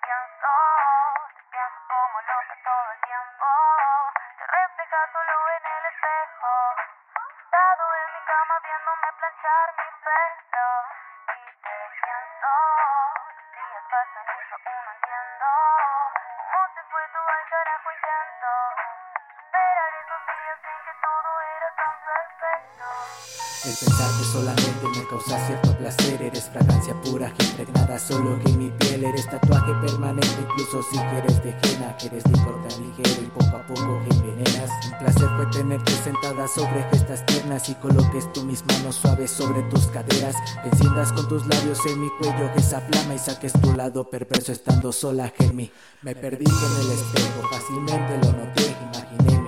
pienso, 0.00 0.48
te 1.36 1.42
pienso 1.50 1.80
como 1.88 2.20
loca 2.22 2.56
todo 2.64 2.92
el 2.92 3.00
tiempo. 3.02 3.46
Te 4.38 4.46
refleja 4.46 5.00
solo 5.12 5.34
en 5.56 5.66
el 5.66 5.84
espejo. 5.92 6.52
Sentado 7.12 7.84
en 7.94 8.14
mi 8.14 8.20
cama 8.24 8.54
viéndome 8.62 9.08
planchar 9.18 9.68
mi 9.76 9.88
pelo. 10.04 10.68
Y 11.32 11.40
te 11.62 11.76
pienso, 12.02 12.52
los 13.36 13.52
días 13.52 13.84
pasan 13.90 14.26
y 14.32 14.40
yo 14.48 14.56
aún 14.64 14.84
no 14.84 14.92
entiendo. 14.92 15.46
Cómo 16.52 16.74
se 16.74 16.82
fue 16.90 17.08
todo 17.12 17.28
al 17.28 17.44
carajo 17.50 17.92
intento. 17.92 18.61
El 23.64 23.76
pensarte 23.76 24.24
solamente 24.24 24.88
me 24.98 25.06
causa 25.06 25.46
cierto 25.46 25.76
placer. 25.78 26.20
Eres 26.20 26.50
fragancia 26.50 27.00
pura 27.02 27.32
que 27.34 27.44
impregnada 27.44 27.96
solo 27.96 28.36
que 28.44 28.50
mi 28.54 28.70
piel. 28.70 29.04
Eres 29.04 29.30
tatuaje 29.30 29.72
permanente 29.86 30.36
incluso 30.40 30.82
si 30.90 30.98
quieres 30.98 31.40
de 31.44 31.50
henna. 31.62 31.96
Que 31.96 32.06
eres 32.08 32.26
licor 32.26 32.60
tan 32.66 32.82
ligero 32.82 33.22
y 33.22 33.26
poco 33.26 33.56
a 33.56 33.64
poco 33.68 34.00
envenenas. 34.10 34.68
Un 34.90 34.98
placer 34.98 35.28
fue 35.36 35.46
tenerte 35.52 35.92
sentada 35.92 36.48
sobre 36.48 36.82
gestas 36.90 37.24
tiernas 37.26 37.68
Y 37.68 37.74
coloques 37.76 38.32
tú 38.32 38.42
mis 38.42 38.64
manos 38.66 38.96
suaves 38.96 39.30
sobre 39.30 39.62
tus 39.70 39.86
caderas. 39.86 40.34
Enciendas 40.64 41.12
con 41.12 41.28
tus 41.28 41.46
labios 41.46 41.78
en 41.86 42.00
mi 42.00 42.08
cuello 42.18 42.50
esa 42.56 42.80
flama 42.80 43.14
Y 43.14 43.18
saques 43.20 43.52
tu 43.52 43.72
lado 43.74 44.10
perverso 44.10 44.50
estando 44.50 44.90
sola 44.90 45.32
Germi 45.38 45.70
Me 46.02 46.16
perdí 46.16 46.46
en 46.46 46.80
el 46.84 46.90
espejo, 46.90 47.48
fácilmente 47.48 48.18
lo 48.26 48.32
noté 48.32 48.76
Imaginé 48.92 49.41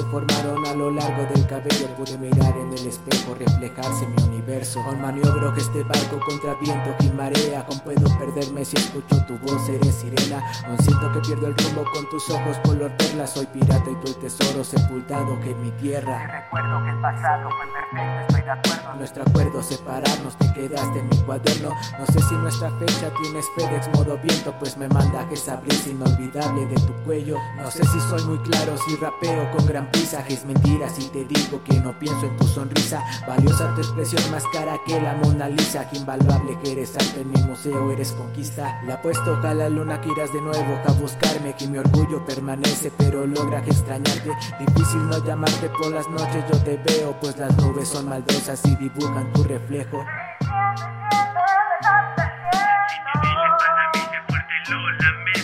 se 0.00 0.06
formaron 0.06 0.66
a 0.66 0.74
lo 0.74 0.90
largo 0.90 1.26
del 1.34 1.46
cabello. 1.46 1.86
Pude 1.96 2.16
mirar 2.16 2.56
en 2.56 2.72
el 2.72 2.86
espejo, 2.86 3.34
reflejarse 3.34 4.06
mi 4.06 4.22
universo. 4.22 4.80
Aún 4.80 5.00
maniobro 5.00 5.52
que 5.52 5.60
este 5.60 5.82
barco 5.82 6.18
contra 6.26 6.54
viento 6.54 6.94
y 7.00 7.10
marea. 7.10 7.66
Aún 7.68 7.80
puedo 7.80 8.06
perderme 8.18 8.64
si 8.64 8.76
escucho 8.76 9.22
tu 9.26 9.36
voz, 9.38 9.68
eres 9.68 9.94
sirena. 9.94 10.42
Aún 10.66 10.78
siento 10.78 11.12
que 11.12 11.20
pierdo 11.20 11.48
el 11.48 11.56
rumbo 11.56 11.84
con 11.92 12.08
tus 12.08 12.30
ojos 12.30 12.56
color 12.64 12.90
perla. 12.96 13.26
Soy 13.26 13.46
pirata 13.46 13.90
y 13.90 13.94
tú 13.96 14.06
el 14.06 14.16
tesoro 14.16 14.64
sepultado 14.64 15.38
que 15.40 15.50
en 15.50 15.62
mi 15.62 15.70
tierra. 15.72 16.44
Recuerdo 16.44 16.84
que 16.84 16.90
el 16.90 17.00
pasado 17.00 17.50
fue 17.50 17.66
perfecto, 17.72 18.20
estoy 18.20 18.42
de 18.42 18.50
acuerdo. 18.50 18.94
nuestro 18.96 19.22
acuerdo 19.22 19.62
separarnos, 19.62 20.36
te 20.38 20.52
quedaste 20.54 20.98
en 20.98 21.08
mi 21.08 21.16
cuaderno. 21.18 21.70
No 21.98 22.06
sé 22.06 22.20
si 22.20 22.34
nuestra 22.36 22.70
fecha 22.78 23.10
tienes 23.22 23.46
FedEx 23.56 23.88
modo 23.94 24.18
viento 24.18 24.54
Pues 24.58 24.76
me 24.76 24.88
manda 24.88 25.26
esa 25.30 25.56
brisa 25.56 25.90
inolvidable 25.90 26.66
de 26.66 26.76
tu 26.76 26.92
cuello. 27.04 27.36
No 27.56 27.70
sé 27.70 27.84
si 27.84 28.00
soy 28.00 28.22
muy 28.24 28.38
claro, 28.38 28.76
si 28.78 28.96
rapeo 28.96 29.50
con 29.50 29.66
gran 29.66 29.89
prisa 29.90 30.24
Es 30.28 30.44
mentira 30.44 30.88
si 30.88 31.08
te 31.08 31.24
digo 31.24 31.62
que 31.64 31.74
no 31.80 31.98
pienso 31.98 32.26
en 32.26 32.36
tu 32.36 32.46
sonrisa 32.46 33.02
Valiosa 33.26 33.74
tu 33.74 33.80
expresión 33.80 34.22
más 34.30 34.44
cara 34.52 34.78
que 34.86 35.00
la 35.00 35.14
Mona 35.14 35.48
Lisa 35.48 35.88
Que 35.88 35.98
invaluable 35.98 36.58
que 36.62 36.72
eres 36.72 36.94
arte 36.96 37.20
en 37.20 37.30
mi 37.30 37.42
museo, 37.42 37.90
eres 37.92 38.12
conquista 38.12 38.80
Le 38.84 38.92
apuesto 38.92 39.38
a 39.42 39.54
la 39.54 39.68
luna 39.68 40.00
que 40.00 40.10
irás 40.10 40.32
de 40.32 40.40
nuevo 40.40 40.78
a 40.86 40.92
buscarme 40.92 41.54
Que 41.56 41.66
mi 41.66 41.78
orgullo 41.78 42.24
permanece 42.24 42.92
pero 42.96 43.26
logra 43.26 43.62
que 43.62 43.70
extrañarte 43.70 44.30
Difícil 44.58 45.08
no 45.08 45.24
llamarte 45.24 45.68
por 45.70 45.92
las 45.92 46.08
noches 46.08 46.44
yo 46.50 46.58
te 46.62 46.76
veo 46.76 47.18
Pues 47.20 47.36
las 47.38 47.56
nubes 47.56 47.88
son 47.88 48.08
maldosas 48.08 48.60
y 48.64 48.76
dibujan 48.76 49.32
tu 49.32 49.44
reflejo 49.44 50.04
lo 54.70 54.90
lamento. 54.92 55.39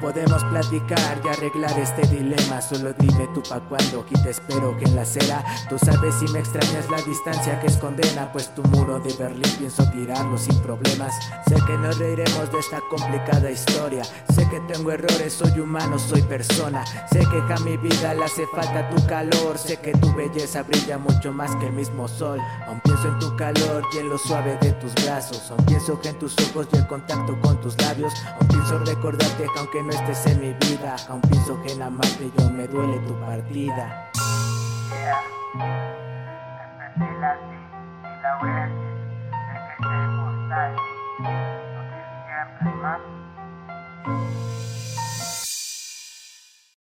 Podemos 0.00 0.42
platicar 0.44 1.20
y 1.24 1.28
arreglar 1.28 1.78
este 1.78 2.06
dilema. 2.08 2.60
Solo 2.60 2.92
dime 2.98 3.28
tú 3.34 3.42
pa' 3.42 3.60
cuando 3.60 4.00
aquí 4.00 4.14
te 4.22 4.30
espero 4.30 4.76
que 4.76 4.84
en 4.84 4.96
la 4.96 5.02
acera. 5.02 5.44
Tú 5.68 5.78
sabes 5.78 6.14
si 6.16 6.26
me 6.28 6.40
extrañas 6.40 6.88
la 6.90 7.00
distancia 7.02 7.60
que 7.60 7.66
es 7.66 7.76
condena 7.76 8.30
Pues 8.32 8.54
tu 8.54 8.62
muro 8.64 8.98
de 9.00 9.12
Berlín 9.14 9.52
pienso 9.58 9.88
tirarlo 9.90 10.36
sin 10.38 10.58
problemas. 10.62 11.14
Sé 11.48 11.54
que 11.66 11.76
no 11.78 11.90
reiremos 11.92 12.50
de 12.52 12.58
esta 12.58 12.80
complicada 12.90 13.50
historia. 13.50 14.04
Sé 14.04 14.48
que 14.48 14.60
tengo 14.72 14.92
errores, 14.92 15.32
soy 15.32 15.58
humano, 15.60 15.98
soy 15.98 16.22
persona. 16.22 16.84
Sé 17.10 17.20
que 17.20 17.52
a 17.52 17.58
mi 17.58 17.76
vida 17.76 18.14
le 18.14 18.24
hace 18.24 18.46
falta 18.48 18.88
tu 18.90 19.06
calor. 19.06 19.58
Sé 19.58 19.78
que 19.78 19.92
tu 19.92 20.14
belleza 20.14 20.62
brilla 20.62 20.98
mucho 20.98 21.32
más 21.32 21.54
que 21.56 21.66
el 21.66 21.72
mismo 21.72 22.08
sol. 22.08 22.40
Aún 22.66 22.80
pienso 22.80 23.08
en 23.08 23.18
tu 23.18 23.36
calor 23.36 23.84
y 23.94 23.98
en 23.98 24.08
lo 24.08 24.18
suave 24.18 24.56
de 24.60 24.72
tus 24.72 24.94
brazos. 25.04 25.50
Aún 25.50 25.64
pienso 25.66 26.00
que 26.00 26.08
en 26.10 26.18
tus 26.18 26.34
ojos 26.50 26.66
y 26.72 26.76
el 26.76 26.86
contacto 26.86 27.38
con 27.40 27.60
tus 27.60 27.80
labios. 27.80 28.12
Aún 28.38 28.48
pienso 28.48 28.78
recordarte 28.78 29.44
que 29.44 29.58
aunque 29.58 29.82
no 29.86 29.92
estés 29.92 30.26
en 30.26 30.40
mi 30.40 30.52
vida. 30.54 30.96
Aún 31.08 31.20
pienso 31.22 31.62
que 31.62 31.72
en 31.72 31.82
amarte 31.82 32.30
yo 32.36 32.50
me 32.50 32.66
duele 32.66 32.98
tu 33.06 33.14
partida. 33.20 34.10
Yeah. 34.90 35.20
La 38.22 38.38
voy 38.40 38.50
a 38.50 38.66
decir, 38.66 38.80
de 39.30 39.58
que 39.66 39.74
te 39.82 39.98
gusta, 40.16 40.58
no 41.20 41.30
siempre 42.26 42.70
más. 42.82 43.00